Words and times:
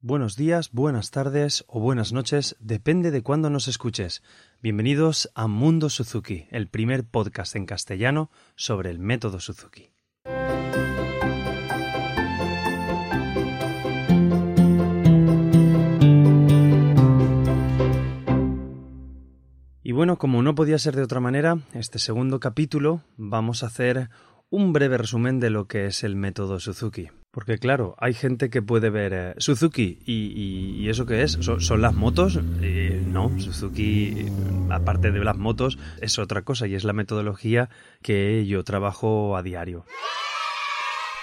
Buenos 0.00 0.36
días, 0.36 0.70
buenas 0.70 1.10
tardes 1.10 1.64
o 1.66 1.80
buenas 1.80 2.12
noches, 2.12 2.54
depende 2.60 3.10
de 3.10 3.24
cuándo 3.24 3.50
nos 3.50 3.66
escuches. 3.66 4.22
Bienvenidos 4.62 5.28
a 5.34 5.48
Mundo 5.48 5.90
Suzuki, 5.90 6.46
el 6.52 6.68
primer 6.68 7.02
podcast 7.02 7.56
en 7.56 7.66
castellano 7.66 8.30
sobre 8.54 8.90
el 8.90 9.00
método 9.00 9.40
Suzuki. 9.40 9.90
Y 19.82 19.90
bueno, 19.90 20.16
como 20.16 20.44
no 20.44 20.54
podía 20.54 20.78
ser 20.78 20.94
de 20.94 21.02
otra 21.02 21.18
manera, 21.18 21.58
este 21.74 21.98
segundo 21.98 22.38
capítulo 22.38 23.02
vamos 23.16 23.64
a 23.64 23.66
hacer 23.66 24.10
un 24.48 24.72
breve 24.72 24.96
resumen 24.96 25.40
de 25.40 25.50
lo 25.50 25.66
que 25.66 25.86
es 25.86 26.04
el 26.04 26.14
método 26.14 26.60
Suzuki. 26.60 27.08
Porque 27.30 27.58
claro, 27.58 27.94
hay 27.98 28.14
gente 28.14 28.48
que 28.48 28.62
puede 28.62 28.88
ver 28.88 29.12
eh, 29.12 29.34
Suzuki 29.36 29.98
y, 30.06 30.88
eso 30.88 31.04
qué 31.04 31.22
es, 31.22 31.38
¿Son, 31.40 31.82
las 31.82 31.94
motos. 31.94 32.40
Eh, 32.62 33.02
no, 33.06 33.38
Suzuki, 33.38 34.26
aparte 34.70 35.10
de 35.10 35.22
las 35.22 35.36
motos, 35.36 35.78
es 36.00 36.18
otra 36.18 36.42
cosa 36.42 36.66
y 36.66 36.74
es 36.74 36.84
la 36.84 36.94
metodología 36.94 37.68
que 38.02 38.46
yo 38.46 38.64
trabajo 38.64 39.36
a 39.36 39.42
diario. 39.42 39.84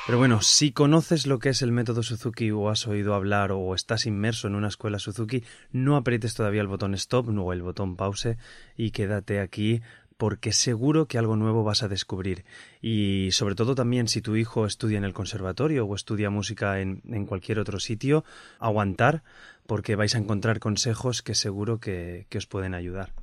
Pero 0.06 0.20
bueno, 0.20 0.42
si 0.42 0.72
conoces 0.72 1.26
lo 1.26 1.40
que 1.40 1.50
es 1.50 1.64
el 1.64 1.72
método 1.72 2.04
Suzuki 2.04 2.52
o 2.52 2.70
has 2.70 2.86
oído 2.86 3.16
hablar 3.16 3.52
o 3.52 3.74
estás 3.74 4.06
inmerso 4.06 4.48
en 4.48 4.54
una 4.54 4.68
escuela 4.68 5.00
Suzuki, 5.00 5.44
no 5.72 5.96
aprietes 5.96 6.36
todavía 6.36 6.62
el 6.62 6.68
botón 6.68 6.94
stop 6.94 7.28
o 7.30 7.54
el 7.54 7.64
botón 7.64 7.96
pause 7.96 8.38
y 8.78 8.92
quédate 8.92 9.40
aquí 9.40 9.82
porque 10.18 10.54
seguro 10.54 11.08
que 11.08 11.18
algo 11.18 11.36
nuevo 11.36 11.64
vas 11.64 11.84
a 11.84 11.88
descubrir. 11.88 12.46
Y 12.82 13.30
sobre 13.32 13.56
todo 13.56 13.76
también 13.76 14.08
si 14.08 14.22
tu 14.22 14.36
hijo 14.36 14.66
estudia 14.66 14.98
en 14.98 15.04
el 15.04 15.14
conservatorio 15.14 15.86
o 15.86 15.96
estudia 15.96 16.30
música 16.30 16.80
en, 16.80 17.26
cualquier 17.26 17.60
otro 17.60 17.80
sitio, 17.80 18.24
aguantar 18.60 19.24
porque 19.66 19.96
vais 19.96 20.16
a 20.16 20.20
encontrar 20.20 20.60
consejos 20.60 21.22
que 21.22 21.36
seguro 21.36 21.80
que, 21.80 22.28
que 22.30 22.38
os 22.38 22.48
pueden 22.48 22.74
ayudar. 22.74 23.14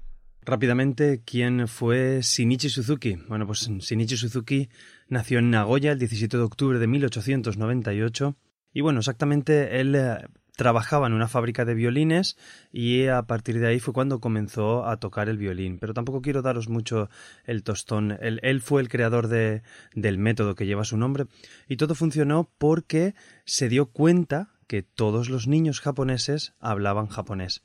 Rápidamente, 0.44 1.22
¿quién 1.24 1.68
fue 1.68 2.20
Shinichi 2.20 2.68
Suzuki? 2.68 3.16
Bueno, 3.28 3.46
pues 3.46 3.68
Shinichi 3.68 4.16
Suzuki 4.16 4.68
nació 5.08 5.38
en 5.38 5.50
Nagoya 5.50 5.92
el 5.92 6.00
17 6.00 6.36
de 6.36 6.42
octubre 6.42 6.80
de 6.80 6.88
1898 6.88 8.36
y 8.74 8.80
bueno, 8.80 8.98
exactamente 8.98 9.80
él 9.80 9.94
eh, 9.94 10.18
trabajaba 10.56 11.06
en 11.06 11.12
una 11.12 11.28
fábrica 11.28 11.64
de 11.64 11.74
violines 11.74 12.36
y 12.72 13.06
a 13.06 13.22
partir 13.22 13.58
de 13.58 13.66
ahí 13.66 13.80
fue 13.80 13.94
cuando 13.94 14.20
comenzó 14.20 14.86
a 14.86 14.98
tocar 14.98 15.28
el 15.28 15.38
violín. 15.38 15.78
Pero 15.78 15.94
tampoco 15.94 16.22
quiero 16.22 16.42
daros 16.42 16.68
mucho 16.68 17.08
el 17.44 17.62
tostón. 17.62 18.18
Él, 18.20 18.60
fue 18.60 18.82
el 18.82 18.88
creador 18.88 19.28
de, 19.28 19.62
del 19.94 20.18
método 20.18 20.54
que 20.54 20.66
lleva 20.66 20.84
su 20.84 20.96
nombre 20.96 21.26
y 21.68 21.76
todo 21.76 21.94
funcionó 21.94 22.50
porque 22.58 23.14
se 23.44 23.68
dio 23.68 23.86
cuenta 23.86 24.50
que 24.66 24.82
todos 24.82 25.28
los 25.28 25.46
niños 25.46 25.80
japoneses 25.80 26.54
hablaban 26.60 27.06
japonés. 27.06 27.62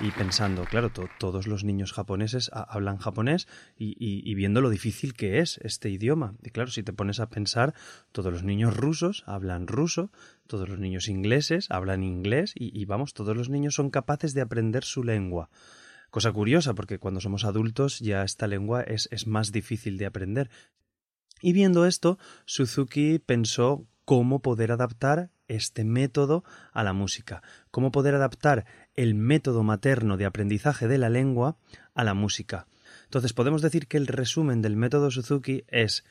Y 0.00 0.12
pensando, 0.12 0.64
claro, 0.64 0.90
todos 1.18 1.46
los 1.46 1.62
niños 1.62 1.92
japoneses 1.92 2.50
hablan 2.54 2.96
japonés 2.96 3.46
y, 3.76 4.34
viendo 4.34 4.62
lo 4.62 4.70
difícil 4.70 5.12
que 5.12 5.40
es 5.40 5.58
este 5.62 5.90
idioma. 5.90 6.34
Y 6.42 6.50
claro, 6.50 6.70
si 6.70 6.82
te 6.82 6.94
pones 6.94 7.20
a 7.20 7.28
pensar, 7.28 7.74
todos 8.12 8.32
los 8.32 8.42
niños 8.42 8.74
rusos 8.76 9.24
hablan 9.26 9.66
ruso, 9.66 10.10
todos 10.46 10.68
los 10.68 10.78
niños 10.78 11.08
ingleses 11.08 11.70
hablan 11.70 12.02
inglés 12.02 12.52
y, 12.54 12.84
vamos, 12.86 13.12
todos 13.12 13.36
los 13.36 13.50
niños 13.50 13.74
son 13.74 13.90
capaces 13.90 14.32
de 14.32 14.40
aprender 14.40 14.84
su 14.84 15.04
lengua. 15.04 15.50
Cosa 16.10 16.32
curiosa, 16.32 16.74
porque 16.74 16.98
cuando 16.98 17.20
somos 17.20 17.44
adultos 17.44 17.98
ya 18.00 18.24
esta 18.24 18.46
lengua 18.46 18.82
es, 18.82 19.08
es 19.12 19.26
más 19.26 19.52
difícil 19.52 19.98
de 19.98 20.06
aprender. 20.06 20.50
Y 21.42 21.52
viendo 21.52 21.84
esto, 21.84 22.18
Suzuki 22.46 23.18
pensó 23.18 23.86
cómo 24.06 24.40
poder 24.40 24.72
adaptar 24.72 25.30
este 25.46 25.84
método 25.84 26.44
a 26.72 26.84
la 26.84 26.92
música, 26.92 27.42
cómo 27.70 27.90
poder 27.90 28.14
adaptar 28.14 28.66
el 29.02 29.14
método 29.14 29.62
materno 29.62 30.18
de 30.18 30.26
aprendizaje 30.26 30.86
de 30.86 30.98
la 30.98 31.08
lengua 31.08 31.56
a 31.94 32.04
la 32.04 32.12
música. 32.12 32.66
Entonces 33.04 33.32
podemos 33.32 33.62
decir 33.62 33.86
que 33.86 33.96
el 33.96 34.06
resumen 34.06 34.60
del 34.60 34.76
método 34.76 35.10
Suzuki 35.10 35.64
es 35.68 36.04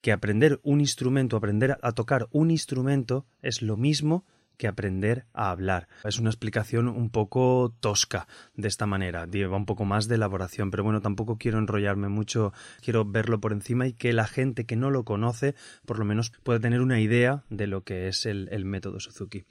que 0.00 0.12
aprender 0.12 0.60
un 0.62 0.80
instrumento, 0.80 1.36
aprender 1.36 1.78
a 1.82 1.92
tocar 1.92 2.28
un 2.30 2.52
instrumento 2.52 3.26
es 3.42 3.60
lo 3.60 3.76
mismo 3.76 4.24
que 4.56 4.68
aprender 4.68 5.26
a 5.32 5.50
hablar. 5.50 5.88
Es 6.04 6.20
una 6.20 6.30
explicación 6.30 6.88
un 6.88 7.10
poco 7.10 7.74
tosca 7.80 8.28
de 8.54 8.68
esta 8.68 8.86
manera, 8.86 9.26
lleva 9.26 9.56
un 9.56 9.66
poco 9.66 9.84
más 9.84 10.06
de 10.06 10.16
elaboración, 10.16 10.70
pero 10.70 10.84
bueno, 10.84 11.00
tampoco 11.00 11.38
quiero 11.38 11.58
enrollarme 11.58 12.08
mucho, 12.08 12.52
quiero 12.82 13.04
verlo 13.04 13.40
por 13.40 13.52
encima 13.52 13.88
y 13.88 13.94
que 13.94 14.12
la 14.12 14.26
gente 14.26 14.64
que 14.64 14.76
no 14.76 14.90
lo 14.90 15.04
conoce 15.04 15.54
por 15.86 15.98
lo 15.98 16.04
menos 16.04 16.32
pueda 16.42 16.60
tener 16.60 16.82
una 16.82 17.00
idea 17.00 17.44
de 17.50 17.66
lo 17.66 17.82
que 17.82 18.06
es 18.06 18.26
el, 18.26 18.48
el 18.52 18.64
método 18.64 19.00
Suzuki. 19.00 19.44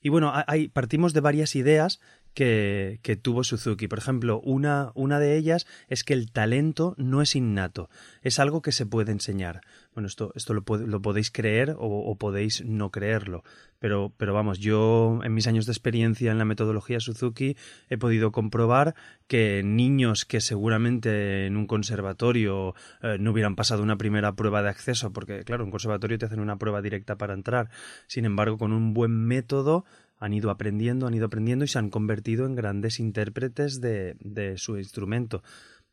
Y 0.00 0.08
bueno, 0.08 0.32
partimos 0.72 1.12
de 1.12 1.20
varias 1.20 1.54
ideas 1.54 2.00
que, 2.34 3.00
que, 3.02 3.16
tuvo 3.16 3.44
Suzuki. 3.44 3.88
Por 3.88 3.98
ejemplo, 3.98 4.40
una, 4.40 4.92
una 4.94 5.18
de 5.18 5.36
ellas 5.36 5.66
es 5.88 6.04
que 6.04 6.14
el 6.14 6.30
talento 6.30 6.94
no 6.96 7.22
es 7.22 7.36
innato, 7.36 7.90
es 8.22 8.38
algo 8.38 8.62
que 8.62 8.72
se 8.72 8.86
puede 8.86 9.12
enseñar. 9.12 9.60
Bueno, 9.94 10.06
esto, 10.06 10.32
esto 10.34 10.54
lo, 10.54 10.64
lo 10.86 11.02
podéis 11.02 11.30
creer 11.30 11.74
o, 11.78 12.16
podéis 12.16 12.64
no 12.64 12.90
creerlo, 12.90 13.44
pero, 13.78 14.12
pero 14.16 14.32
vamos, 14.32 14.58
yo 14.58 15.20
en 15.22 15.34
mis 15.34 15.46
años 15.46 15.66
de 15.66 15.72
experiencia 15.72 16.30
en 16.30 16.38
la 16.38 16.46
metodología 16.46 16.98
Suzuki 16.98 17.56
he 17.90 17.98
podido 17.98 18.32
comprobar 18.32 18.94
que 19.26 19.62
niños 19.62 20.24
que 20.24 20.40
seguramente 20.40 21.46
en 21.46 21.58
un 21.58 21.66
conservatorio 21.66 22.74
eh, 23.02 23.18
no 23.20 23.32
hubieran 23.32 23.54
pasado 23.54 23.82
una 23.82 23.98
primera 23.98 24.34
prueba 24.34 24.62
de 24.62 24.70
acceso, 24.70 25.12
porque 25.12 25.44
claro, 25.44 25.64
en 25.64 25.66
un 25.66 25.72
conservatorio 25.72 26.16
te 26.16 26.24
hacen 26.24 26.40
una 26.40 26.56
prueba 26.56 26.80
directa 26.80 27.18
para 27.18 27.34
entrar, 27.34 27.68
sin 28.06 28.24
embargo, 28.24 28.56
con 28.56 28.72
un 28.72 28.94
buen 28.94 29.26
método 29.26 29.84
han 30.22 30.34
ido 30.34 30.50
aprendiendo, 30.50 31.08
han 31.08 31.14
ido 31.14 31.26
aprendiendo 31.26 31.64
y 31.64 31.68
se 31.68 31.80
han 31.80 31.90
convertido 31.90 32.46
en 32.46 32.54
grandes 32.54 33.00
intérpretes 33.00 33.80
de, 33.80 34.14
de 34.20 34.56
su 34.56 34.78
instrumento. 34.78 35.42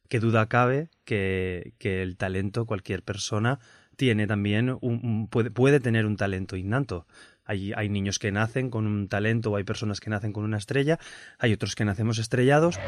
Qué 0.08 0.20
duda 0.20 0.48
cabe 0.48 0.92
que, 1.04 1.74
que, 1.80 2.04
el 2.04 2.16
talento, 2.16 2.68
cualquier 2.68 3.02
persona, 3.02 3.60
tiene 3.96 4.28
también 4.28 4.78
un, 4.82 5.28
puede, 5.30 5.50
puede, 5.50 5.80
tener 5.80 6.06
un 6.06 6.16
talento 6.16 6.56
innato. 6.56 7.08
Hay, 7.44 7.74
hay 7.76 7.90
niños 7.90 8.20
que 8.20 8.32
nacen 8.32 8.70
con 8.70 8.86
un 8.86 9.08
talento 9.08 9.50
o 9.50 9.56
hay 9.56 9.64
personas 9.64 10.00
que 10.00 10.12
nacen 10.12 10.32
con 10.32 10.44
una 10.44 10.58
estrella, 10.58 11.00
hay 11.40 11.52
otros 11.52 11.74
que 11.74 11.86
nacemos 11.86 12.20
estrellados. 12.20 12.80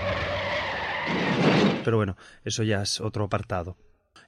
Pero 1.83 1.97
bueno, 1.97 2.17
eso 2.43 2.61
ya 2.61 2.83
es 2.83 3.01
otro 3.01 3.23
apartado. 3.23 3.77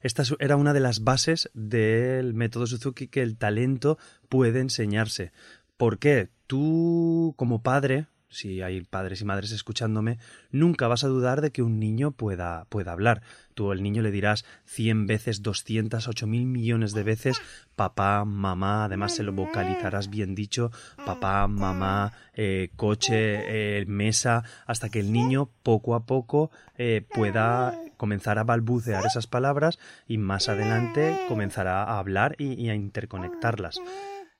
Esta 0.02 0.24
era 0.40 0.56
una 0.56 0.72
de 0.72 0.80
las 0.80 1.04
bases 1.04 1.48
del 1.54 2.34
método 2.34 2.66
Suzuki 2.66 3.06
que 3.06 3.22
el 3.22 3.38
talento 3.38 3.98
puede 4.28 4.60
enseñarse. 4.60 5.32
¿Por 5.76 5.98
qué? 5.98 6.30
Tú, 6.46 7.34
como 7.36 7.62
padre, 7.62 8.06
si 8.28 8.62
hay 8.62 8.82
padres 8.82 9.20
y 9.20 9.24
madres 9.24 9.52
escuchándome, 9.52 10.18
nunca 10.50 10.88
vas 10.88 11.04
a 11.04 11.08
dudar 11.08 11.40
de 11.40 11.52
que 11.52 11.62
un 11.62 11.78
niño 11.78 12.10
pueda, 12.10 12.66
pueda 12.68 12.92
hablar. 12.92 13.22
Tú 13.54 13.70
al 13.70 13.82
niño 13.82 14.02
le 14.02 14.10
dirás 14.10 14.44
cien 14.64 15.06
veces, 15.06 15.42
doscientas, 15.42 16.08
ocho 16.08 16.26
mil 16.26 16.46
millones 16.46 16.92
de 16.92 17.02
veces 17.02 17.40
papá, 17.76 18.24
mamá, 18.24 18.84
además 18.84 19.14
se 19.14 19.22
lo 19.22 19.32
vocalizarás 19.32 20.10
bien 20.10 20.34
dicho, 20.34 20.70
papá, 21.06 21.46
mamá, 21.48 22.12
eh, 22.34 22.70
coche, 22.76 23.78
eh, 23.80 23.84
mesa, 23.86 24.44
hasta 24.66 24.88
que 24.90 25.00
el 25.00 25.12
niño 25.12 25.50
poco 25.62 25.94
a 25.94 26.06
poco 26.06 26.50
eh, 26.76 27.06
pueda 27.14 27.76
comenzar 27.96 28.38
a 28.38 28.44
balbucear 28.44 29.06
esas 29.06 29.26
palabras 29.26 29.78
y 30.06 30.18
más 30.18 30.48
adelante 30.48 31.16
comenzará 31.28 31.84
a 31.84 31.98
hablar 31.98 32.36
y 32.38 32.68
a 32.68 32.74
interconectarlas. 32.74 33.80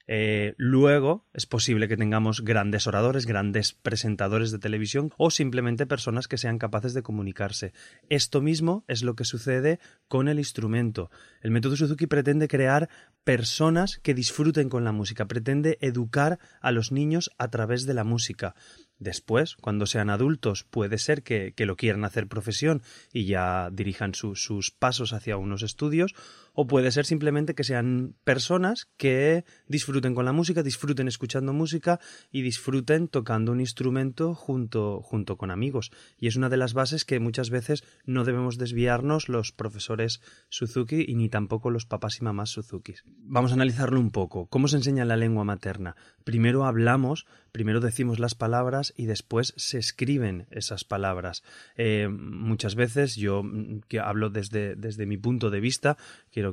Eh, 0.06 0.54
luego 0.58 1.26
es 1.32 1.46
posible 1.46 1.88
que 1.88 1.96
tengamos 1.96 2.42
grandes 2.42 2.86
oradores, 2.86 3.24
grandes 3.24 3.72
presentadores 3.72 4.50
de 4.50 4.58
televisión 4.58 5.12
o 5.16 5.30
simplemente 5.30 5.86
personas 5.86 6.28
que 6.28 6.36
sean 6.36 6.58
capaces 6.58 6.92
de 6.92 7.02
comunicarse. 7.02 7.72
Esto 8.10 8.42
mismo 8.42 8.84
es 8.86 9.02
lo 9.02 9.14
que 9.14 9.24
sucede 9.24 9.78
con 10.08 10.28
el 10.28 10.38
instrumento. 10.38 11.10
El 11.40 11.52
método 11.52 11.76
Suzuki 11.76 12.06
pretende 12.06 12.48
crear 12.48 12.90
personas 13.24 13.98
que 13.98 14.14
disfruten 14.14 14.68
con 14.68 14.84
la 14.84 14.92
música, 14.92 15.26
pretende 15.26 15.78
educar 15.80 16.38
a 16.60 16.70
los 16.70 16.92
niños 16.92 17.30
a 17.38 17.48
través 17.48 17.86
de 17.86 17.94
la 17.94 18.04
música. 18.04 18.54
Después, 18.98 19.56
cuando 19.56 19.86
sean 19.86 20.08
adultos, 20.08 20.64
puede 20.64 20.98
ser 20.98 21.22
que, 21.22 21.52
lo 21.58 21.76
quieran 21.76 22.04
hacer 22.04 22.28
profesión 22.28 22.82
y 23.12 23.24
ya 23.24 23.70
dirijan 23.72 24.14
sus 24.14 24.70
pasos 24.70 25.12
hacia 25.12 25.36
unos 25.36 25.62
estudios, 25.62 26.14
o 26.54 26.66
puede 26.66 26.90
ser 26.92 27.04
simplemente 27.04 27.54
que 27.54 27.64
sean 27.64 28.14
personas 28.24 28.88
que 28.96 29.44
disfruten 29.66 30.14
con 30.14 30.24
la 30.24 30.32
música, 30.32 30.62
disfruten 30.62 31.08
escuchando 31.08 31.52
música 31.52 32.00
y 32.30 32.42
disfruten 32.42 33.08
tocando 33.08 33.52
un 33.52 33.60
instrumento 33.60 34.34
junto, 34.34 35.02
junto 35.02 35.36
con 35.36 35.50
amigos. 35.50 35.90
Y 36.18 36.28
es 36.28 36.36
una 36.36 36.48
de 36.48 36.56
las 36.56 36.72
bases 36.72 37.04
que 37.04 37.18
muchas 37.18 37.50
veces 37.50 37.84
no 38.06 38.24
debemos 38.24 38.56
desviarnos 38.56 39.28
los 39.28 39.52
profesores 39.52 40.20
Suzuki 40.48 41.04
y 41.06 41.16
ni 41.16 41.28
tampoco 41.28 41.70
los 41.70 41.86
papás 41.86 42.18
y 42.20 42.24
mamás 42.24 42.50
Suzuki. 42.50 42.94
Vamos 43.04 43.50
a 43.50 43.54
analizarlo 43.54 43.98
un 43.98 44.12
poco. 44.12 44.46
¿Cómo 44.46 44.68
se 44.68 44.76
enseña 44.76 45.04
la 45.04 45.16
lengua 45.16 45.44
materna? 45.44 45.96
Primero 46.22 46.64
hablamos, 46.64 47.26
primero 47.50 47.80
decimos 47.80 48.18
las 48.20 48.34
palabras 48.34 48.94
y 48.96 49.06
después 49.06 49.54
se 49.56 49.78
escriben 49.78 50.46
esas 50.50 50.84
palabras. 50.84 51.42
Eh, 51.76 52.08
muchas 52.08 52.76
veces 52.76 53.16
yo 53.16 53.42
mm, 53.42 53.80
que 53.88 53.98
hablo 53.98 54.30
desde, 54.30 54.76
desde 54.76 55.06
mi 55.06 55.16
punto 55.16 55.50
de 55.50 55.60
vista, 55.60 55.96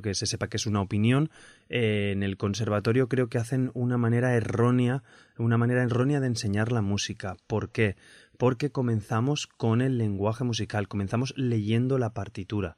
que 0.00 0.14
se 0.14 0.26
sepa 0.26 0.48
que 0.48 0.56
es 0.56 0.66
una 0.66 0.80
opinión, 0.80 1.30
eh, 1.68 2.12
en 2.12 2.22
el 2.22 2.36
conservatorio 2.36 3.08
creo 3.08 3.28
que 3.28 3.38
hacen 3.38 3.70
una 3.74 3.98
manera 3.98 4.34
errónea, 4.34 5.02
una 5.36 5.58
manera 5.58 5.82
errónea 5.82 6.20
de 6.20 6.28
enseñar 6.28 6.72
la 6.72 6.80
música. 6.80 7.36
¿Por 7.46 7.70
qué? 7.70 7.96
Porque 8.38 8.70
comenzamos 8.70 9.46
con 9.46 9.82
el 9.82 9.98
lenguaje 9.98 10.44
musical, 10.44 10.88
comenzamos 10.88 11.34
leyendo 11.36 11.98
la 11.98 12.14
partitura. 12.14 12.76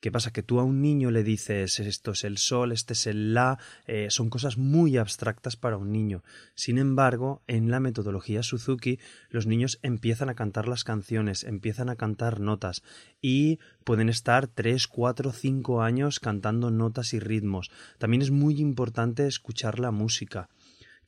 ¿Qué 0.00 0.12
pasa? 0.12 0.30
Que 0.30 0.44
tú 0.44 0.60
a 0.60 0.62
un 0.62 0.80
niño 0.80 1.10
le 1.10 1.24
dices 1.24 1.80
esto 1.80 2.12
es 2.12 2.22
el 2.22 2.38
sol, 2.38 2.70
este 2.70 2.92
es 2.92 3.08
el 3.08 3.34
la, 3.34 3.58
eh, 3.86 4.06
son 4.10 4.30
cosas 4.30 4.56
muy 4.56 4.96
abstractas 4.96 5.56
para 5.56 5.76
un 5.76 5.90
niño. 5.90 6.22
Sin 6.54 6.78
embargo, 6.78 7.42
en 7.48 7.68
la 7.68 7.80
metodología 7.80 8.44
Suzuki, 8.44 9.00
los 9.28 9.46
niños 9.46 9.80
empiezan 9.82 10.28
a 10.28 10.36
cantar 10.36 10.68
las 10.68 10.84
canciones, 10.84 11.42
empiezan 11.42 11.88
a 11.88 11.96
cantar 11.96 12.38
notas 12.38 12.84
y 13.20 13.58
pueden 13.82 14.08
estar 14.08 14.46
tres, 14.46 14.86
cuatro, 14.86 15.32
cinco 15.32 15.82
años 15.82 16.20
cantando 16.20 16.70
notas 16.70 17.12
y 17.12 17.18
ritmos. 17.18 17.72
También 17.98 18.22
es 18.22 18.30
muy 18.30 18.60
importante 18.60 19.26
escuchar 19.26 19.80
la 19.80 19.90
música. 19.90 20.48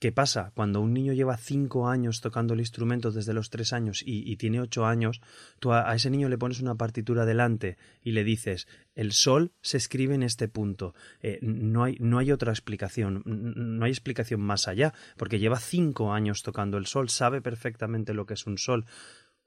¿Qué 0.00 0.12
pasa? 0.12 0.50
Cuando 0.55 0.81
un 0.81 0.94
niño 0.94 1.12
lleva 1.12 1.37
cinco 1.37 1.87
años 1.87 2.23
tocando 2.23 2.55
el 2.55 2.61
instrumento 2.61 3.12
desde 3.12 3.35
los 3.35 3.50
tres 3.50 3.75
años 3.75 4.02
y, 4.02 4.35
tiene 4.37 4.58
ocho 4.58 4.87
años, 4.87 5.20
tú 5.58 5.75
a, 5.75 5.94
ese 5.94 6.08
niño 6.08 6.31
le 6.31 6.38
pones 6.38 6.61
una 6.61 6.75
partitura 6.75 7.26
delante 7.26 7.76
y 8.02 8.12
le 8.12 8.25
dices 8.25 8.67
el 8.94 9.12
sol 9.12 9.52
se 9.61 9.76
escribe 9.76 10.14
en 10.14 10.23
este 10.23 10.49
punto. 10.49 10.94
Eh, 11.20 11.38
no, 11.43 11.85
hay, 11.85 11.99
no 12.00 12.17
hay 12.17 12.32
otra 12.32 12.50
explicación, 12.50 13.23
no 13.26 13.85
hay 13.85 13.91
explicación 13.91 14.41
más 14.41 14.69
allá, 14.69 14.94
porque 15.19 15.38
lleva 15.38 15.61
cinco 15.61 16.14
años 16.14 16.43
tocando 16.43 16.79
el 16.79 16.87
sol, 16.87 17.11
sabe 17.11 17.43
perfectamente 17.43 18.14
lo 18.14 18.25
que 18.25 18.35
es 18.35 18.47
un 18.47 18.56
sol 18.56 18.87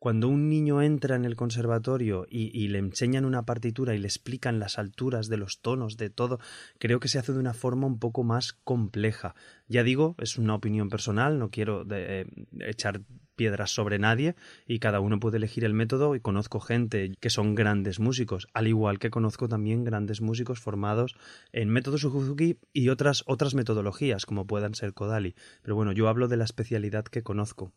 cuando 0.04 0.28
un 0.28 0.50
niño 0.50 0.82
entra 0.82 1.16
en 1.16 1.24
el 1.24 1.38
conservatorio 1.38 2.28
y, 2.30 2.68
le 2.68 2.80
enseñan 2.80 3.24
una 3.24 3.46
partitura 3.46 3.96
y 3.96 4.00
le 4.00 4.08
explican 4.10 4.60
las 4.60 4.78
alturas 4.78 5.30
de 5.30 5.38
los 5.38 5.62
tonos, 5.62 5.96
de 5.96 6.10
todo, 6.10 6.42
creo 6.78 7.00
que 7.00 7.08
se 7.08 7.20
hace 7.20 7.32
de 7.32 7.40
una 7.40 7.54
forma 7.54 7.88
un 7.88 8.00
poco 8.00 8.26
más 8.26 8.52
compleja. 8.52 9.34
Ya 9.70 9.82
digo, 9.82 10.18
es 10.20 10.38
una 10.38 10.56
opinión 10.56 10.90
personal, 10.90 11.40
no 11.40 11.52
quiero 11.52 11.86
eh, 11.90 12.26
echar 12.60 13.00
piedras 13.38 13.72
sobre 13.72 13.98
nadie 13.98 14.36
y 14.68 14.80
cada 14.80 15.00
uno 15.00 15.22
puede 15.22 15.38
elegir 15.38 15.64
el 15.64 15.74
método 15.74 16.16
y 16.16 16.20
conozco 16.20 16.60
gente 16.60 17.14
que 17.22 17.30
son 17.30 17.56
grandes 17.56 18.02
músicos, 18.02 18.50
al 18.54 18.68
igual 18.68 19.00
que 19.00 19.10
conozco 19.10 19.48
también 19.48 19.86
grandes 19.86 20.20
músicos 20.20 20.60
formados 20.60 21.16
en 21.54 21.70
método 21.70 21.98
Suzuki 21.98 22.60
y 22.74 22.90
otras 22.90 23.24
otras 23.26 23.56
metodologías 23.56 24.26
como 24.26 24.46
puedan 24.48 24.76
ser 24.76 24.94
Kodali. 24.94 25.34
Pero 25.62 25.76
bueno, 25.76 25.94
yo 25.94 26.10
hablo 26.10 26.28
de 26.28 26.36
la 26.36 26.44
especialidad 26.44 27.06
que 27.06 27.24
conozco. 27.24 27.72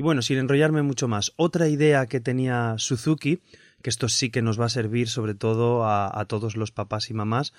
Y 0.00 0.02
bueno, 0.02 0.22
sin 0.22 0.38
enrollarme 0.38 0.80
mucho 0.80 1.08
más, 1.08 1.34
otra 1.36 1.68
idea 1.68 2.06
que 2.06 2.20
tenía 2.20 2.76
Suzuki, 2.78 3.42
que 3.82 3.90
esto 3.90 4.08
sí 4.08 4.30
que 4.30 4.40
nos 4.40 4.58
va 4.58 4.64
a 4.64 4.70
servir 4.70 5.10
sobre 5.10 5.34
todo 5.34 5.84
a, 5.86 6.24
todos 6.26 6.56
los 6.56 6.72
papás 6.72 7.10
y 7.10 7.12
mamás, 7.12 7.52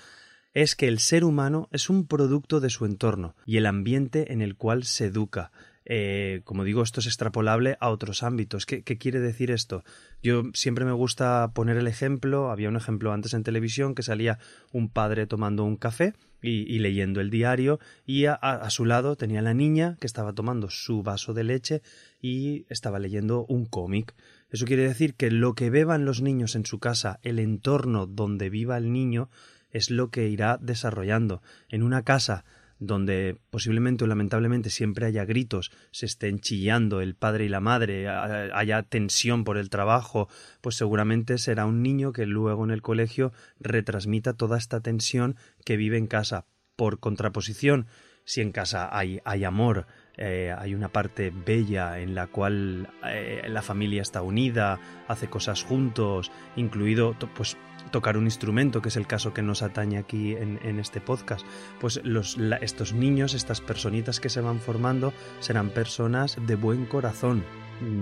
es 0.55 0.75
que 0.75 0.88
el 0.88 0.97
ser 0.97 1.23
humano 1.23 1.69
es 1.71 1.88
un 1.88 2.07
producto 2.07 2.59
de 2.59 2.71
su 2.71 2.85
entorno 2.85 3.35
y 3.45 3.57
el 3.57 3.67
ambiente 3.67 4.33
en 4.33 4.41
el 4.41 4.55
cual 4.55 4.85
se 4.85 5.05
educa. 5.05 5.51
Eh, 5.85 6.41
como 6.43 6.63
digo, 6.63 6.81
esto 6.81 7.01
es 7.01 7.05
extrapolable 7.05 7.77
a 7.79 7.91
otros 7.91 8.23
ámbitos. 8.23 8.65
¿Qué, 8.65 8.81
quiere 8.83 9.19
decir 9.19 9.51
esto? 9.51 9.83
Yo 10.23 10.41
siempre 10.55 10.83
me 10.83 10.93
gusta 10.93 11.51
poner 11.53 11.77
el 11.77 11.85
ejemplo, 11.85 12.49
había 12.49 12.69
un 12.69 12.75
ejemplo 12.75 13.13
antes 13.13 13.35
en 13.35 13.43
televisión 13.43 13.93
que 13.93 14.01
salía 14.01 14.39
un 14.71 14.89
padre 14.89 15.27
tomando 15.27 15.63
un 15.63 15.77
café 15.77 16.15
y, 16.41 16.79
leyendo 16.79 17.21
el 17.21 17.29
diario 17.29 17.79
y 18.05 18.25
a, 18.25 18.69
su 18.69 18.85
lado 18.85 19.15
tenía 19.15 19.41
la 19.41 19.53
niña 19.53 19.97
que 19.99 20.07
estaba 20.07 20.33
tomando 20.33 20.69
su 20.69 21.03
vaso 21.03 21.33
de 21.33 21.43
leche 21.43 21.81
y 22.21 22.65
estaba 22.69 22.99
leyendo 22.99 23.45
un 23.45 23.65
cómic. 23.65 24.15
Eso 24.49 24.65
quiere 24.65 24.88
decir 24.88 25.13
que 25.13 25.31
lo 25.31 25.53
que 25.53 25.69
beban 25.69 26.05
los 26.05 26.21
niños 26.21 26.55
en 26.55 26.65
su 26.65 26.79
casa, 26.79 27.19
el 27.23 27.39
entorno 27.39 28.07
donde 28.07 28.49
viva 28.49 28.77
el 28.77 28.91
niño, 28.91 29.29
es 29.69 29.89
lo 29.89 30.09
que 30.09 30.27
irá 30.27 30.57
desarrollando. 30.61 31.41
En 31.69 31.83
una 31.83 32.03
casa 32.03 32.43
donde 32.81 33.37
posiblemente 33.51 34.03
o 34.03 34.07
lamentablemente 34.07 34.71
siempre 34.71 35.05
haya 35.05 35.23
gritos, 35.23 35.71
se 35.91 36.07
estén 36.07 36.39
chillando 36.39 36.99
el 36.99 37.13
padre 37.13 37.45
y 37.45 37.47
la 37.47 37.59
madre, 37.59 38.09
haya 38.09 38.81
tensión 38.81 39.43
por 39.43 39.57
el 39.57 39.69
trabajo, 39.69 40.27
pues 40.61 40.75
seguramente 40.75 41.37
será 41.37 41.67
un 41.67 41.83
niño 41.83 42.11
que 42.11 42.25
luego 42.25 42.63
en 42.63 42.71
el 42.71 42.81
colegio 42.81 43.33
retransmita 43.59 44.33
toda 44.33 44.57
esta 44.57 44.81
tensión 44.81 45.35
que 45.63 45.77
vive 45.77 45.99
en 45.99 46.07
casa. 46.07 46.45
Por 46.75 46.99
contraposición, 46.99 47.85
si 48.25 48.41
en 48.41 48.51
casa 48.51 48.89
hay, 48.91 49.19
hay 49.25 49.43
amor, 49.43 49.85
eh, 50.17 50.53
hay 50.57 50.75
una 50.75 50.89
parte 50.89 51.31
bella 51.31 51.99
en 51.99 52.15
la 52.15 52.27
cual 52.27 52.89
eh, 53.05 53.43
la 53.47 53.61
familia 53.61 54.01
está 54.01 54.21
unida, 54.21 54.79
hace 55.07 55.29
cosas 55.29 55.63
juntos, 55.63 56.31
incluido 56.55 57.15
pues 57.35 57.57
tocar 57.91 58.17
un 58.17 58.25
instrumento, 58.25 58.81
que 58.81 58.89
es 58.89 58.97
el 58.97 59.07
caso 59.07 59.33
que 59.33 59.41
nos 59.41 59.61
atañe 59.61 59.97
aquí 59.97 60.33
en, 60.33 60.79
este 60.79 61.01
podcast, 61.01 61.45
pues 61.79 61.99
los, 62.03 62.37
estos 62.61 62.93
niños, 62.93 63.33
estas 63.33 63.61
personitas 63.61 64.19
que 64.19 64.29
se 64.29 64.41
van 64.41 64.59
formando, 64.59 65.13
serán 65.39 65.69
personas 65.69 66.37
de 66.45 66.55
buen 66.55 66.85
corazón, 66.85 67.43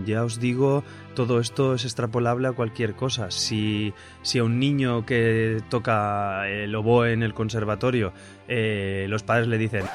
ya 0.06 0.24
os 0.24 0.40
digo, 0.40 0.84
todo 1.16 1.40
esto 1.40 1.74
es 1.74 1.86
extrapolable 1.86 2.48
a 2.48 2.54
cualquier 2.54 2.96
cosa. 2.96 3.32
Si, 3.32 3.94
si 4.22 4.40
a 4.40 4.44
un 4.44 4.60
niño 4.60 5.06
que 5.06 5.62
toca 5.70 6.48
el 6.50 6.74
oboe 6.76 7.14
en 7.14 7.24
el 7.24 7.34
conservatorio, 7.34 8.14
eh, 8.48 9.06
los 9.10 9.24
padres 9.24 9.48
le 9.48 9.58
dicen 9.58 9.86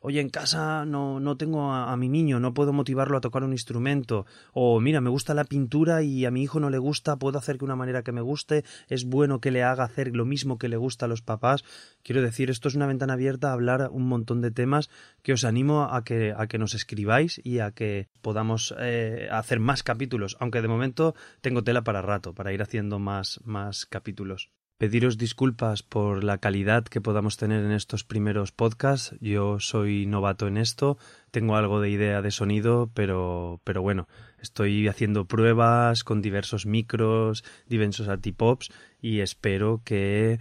oye, 0.04 0.20
en 0.20 0.30
casa 0.30 0.86
no, 0.86 1.20
no 1.22 1.38
tengo 1.38 1.72
a, 1.72 1.96
mi 1.96 2.10
niño, 2.10 2.40
no 2.40 2.54
puedo 2.54 2.74
motivarlo 2.74 3.18
a 3.18 3.22
tocar 3.22 3.44
un 3.44 3.54
instrumento, 3.54 4.26
o 4.52 4.80
mira, 4.82 5.00
me 5.00 5.10
gusta 5.10 5.34
la 5.34 5.46
pintura 5.46 6.04
y 6.04 6.26
a 6.26 6.32
mi 6.32 6.44
hijo 6.44 6.60
no 6.60 6.70
le 6.70 6.78
gusta, 6.78 7.16
puedo 7.16 7.40
hacer 7.40 7.58
que 7.58 7.66
una 7.66 7.78
manera 7.78 8.04
que 8.04 8.12
me 8.12 8.22
guste, 8.22 8.66
es 8.90 9.06
bueno 9.06 9.40
que 9.40 9.50
le 9.50 9.64
haga 9.64 9.86
hacer 9.86 10.14
lo 10.14 10.26
mismo 10.26 10.58
que 10.58 10.68
le 10.68 10.76
gusta 10.76 11.06
a 11.06 11.08
los 11.10 11.22
papás. 11.22 11.64
Quiero 12.04 12.22
decir, 12.22 12.50
esto 12.50 12.68
es 12.68 12.76
una 12.76 12.86
ventana 12.86 13.14
abierta 13.14 13.50
a 13.50 13.54
hablar 13.54 13.90
un 13.92 14.06
montón 14.08 14.42
de 14.42 14.52
temas 14.52 14.90
que 15.22 15.34
os 15.34 15.46
animo 15.46 15.84
a 15.84 16.04
que, 16.04 16.34
a 16.38 16.48
que 16.48 16.58
nos 16.58 16.74
escribáis 16.74 17.40
y 17.44 17.60
a 17.60 17.72
que 17.72 18.10
podamos 18.22 18.76
eh, 18.80 19.30
hacer 19.32 19.62
más 19.62 19.84
capítulos, 19.84 20.36
aunque 20.42 20.62
de 20.62 20.68
momento 20.68 21.16
tengo 21.40 21.64
tela 21.64 21.84
para 21.86 22.02
rato, 22.02 22.34
para 22.34 22.52
ir 22.52 22.62
haciendo 22.62 23.00
más, 23.00 23.40
más 23.46 23.86
capítulos 23.86 24.52
pediros 24.78 25.18
disculpas 25.18 25.84
por 25.84 26.24
la 26.24 26.38
calidad 26.38 26.84
que 26.84 27.02
podamos 27.02 27.38
tener 27.38 27.64
en 27.64 27.72
estos 27.72 28.04
primeros 28.04 28.52
podcasts. 28.52 29.16
Yo 29.22 29.60
soy 29.60 30.06
novato 30.06 30.48
en 30.48 30.58
esto, 30.58 30.98
tengo 31.32 31.56
algo 31.56 31.80
de 31.80 31.90
idea 31.90 32.22
de 32.22 32.32
sonido, 32.32 32.90
pero, 32.94 33.62
pero 33.64 33.82
bueno, 33.82 34.08
estoy 34.42 34.88
haciendo 34.88 35.26
pruebas 35.26 36.04
con 36.04 36.22
diversos 36.22 36.66
micros, 36.66 37.44
diversos 37.68 38.08
antipops 38.08 38.72
y 39.02 39.20
espero 39.20 39.82
que 39.84 40.40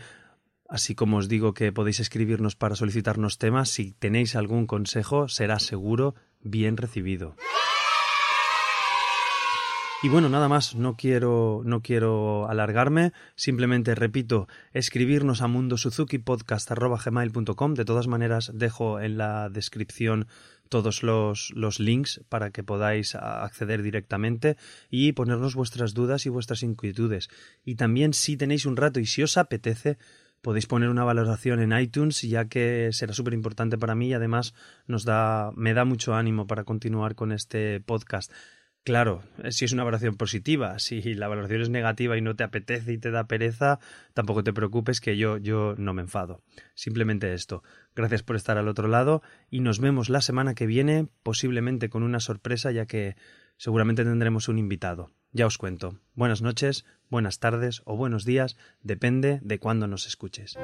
Así 0.73 0.95
como 0.95 1.19
os 1.19 1.29
digo 1.29 1.53
que 1.53 1.71
podéis 1.71 2.01
escribirnos 2.01 2.57
para 2.57 2.77
solicitarnos 2.77 3.37
temas, 3.37 3.69
si 3.69 3.93
tenéis 3.93 4.35
algún 4.37 4.67
consejo, 4.67 5.29
será 5.29 5.59
seguro 5.59 6.15
bien 6.41 6.79
recibido. 6.79 7.37
Y 10.05 10.09
bueno, 10.09 10.29
nada 10.29 10.49
más, 10.49 10.75
no 10.75 10.97
quiero, 10.97 11.63
no 11.65 11.81
quiero 11.81 12.51
alargarme, 12.51 13.13
simplemente 13.37 13.95
repito, 13.95 14.49
escribirnos 14.73 15.43
a 15.43 15.47
mundosuzukipodcast.gmail.com, 15.47 17.75
de 17.75 17.85
todas 17.85 18.09
maneras 18.09 18.51
dejo 18.53 18.99
en 18.99 19.17
la 19.17 19.49
descripción 19.49 20.27
todos 20.69 21.05
los, 21.05 21.53
los 21.55 21.79
links 21.79 22.21
para 22.29 22.51
que 22.51 22.65
podáis 22.65 23.15
acceder 23.15 23.83
directamente 23.83 24.57
y 24.91 25.13
ponernos 25.13 25.55
vuestras 25.55 25.95
dudas 25.95 26.27
y 26.27 26.31
vuestras 26.31 26.65
inquietudes. 26.65 27.31
Y 27.65 27.77
también 27.77 28.13
si 28.13 28.37
tenéis 28.37 28.67
un 28.67 28.77
rato 28.77 28.99
y 28.99 29.07
si 29.07 29.23
os 29.23 29.37
apetece, 29.37 29.99
podéis 30.41 30.67
poner 30.67 30.89
una 30.89 31.05
valoración 31.05 31.61
en 31.61 31.79
iTunes, 31.79 32.23
ya 32.23 32.47
que 32.47 32.89
será 32.91 33.13
súper 33.13 33.35
importante 33.35 33.79
para 33.79 33.95
mí 33.95 34.09
y 34.09 34.15
además 34.15 34.53
nos 34.89 35.05
da, 35.05 35.53
me 35.55 35.75
da 35.75 35.85
mucho 35.85 36.17
ánimo 36.17 36.49
para 36.49 36.65
continuar 36.65 37.15
con 37.15 37.31
este 37.31 37.81
podcast. 37.81 38.33
Claro, 38.85 39.23
si 39.51 39.65
es 39.65 39.73
una 39.73 39.85
valoración 39.85 40.17
positiva, 40.17 40.81
si 40.81 41.15
la 41.15 41.29
valoración 41.29 41.62
es 41.62 41.71
negativa 41.71 42.17
y 42.19 42.21
no 42.21 42.35
te 42.35 42.43
apetece 42.43 42.93
y 42.93 42.99
te 42.99 43.12
da 43.12 43.29
pereza, 43.29 43.79
tampoco 44.12 44.43
te 44.43 44.53
preocupes 44.53 45.01
que 45.01 45.17
yo, 45.17 45.37
yo 45.39 45.75
no 45.79 45.95
me 45.95 46.03
enfado. 46.03 46.43
Simplemente 46.75 47.33
esto. 47.33 47.62
Gracias 47.95 48.25
por 48.25 48.35
estar 48.35 48.59
al 48.59 48.67
otro 48.67 48.89
lado 48.89 49.23
y 49.51 49.61
nos 49.61 49.79
vemos 49.79 50.09
la 50.09 50.21
semana 50.21 50.57
que 50.57 50.67
viene, 50.67 51.07
posiblemente 51.23 51.91
con 51.91 52.03
una 52.03 52.19
sorpresa, 52.19 52.73
ya 52.73 52.87
que 52.87 53.15
seguramente 53.57 54.03
tendremos 54.03 54.49
un 54.49 54.59
invitado. 54.59 55.12
Ya 55.31 55.47
os 55.47 55.59
cuento. 55.59 56.01
Buenas 56.15 56.43
noches, 56.43 56.85
buenas 57.09 57.39
tardes 57.39 57.83
o 57.85 57.97
buenos 57.97 58.25
días, 58.25 58.57
depende 58.83 59.39
de 59.43 59.61
cuándo 59.61 59.87
nos 59.87 60.09
escuches. 60.09 60.59